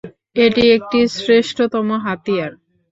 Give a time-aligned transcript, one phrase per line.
[0.35, 2.51] এটি একটি শ্রেষ্ঠতম হাতিয়ার।